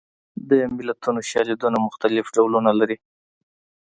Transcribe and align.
د 0.49 0.51
متلونو 0.75 1.19
شالیدونه 1.29 1.77
مختلف 1.87 2.25
ډولونه 2.35 2.71
لري 2.79 2.97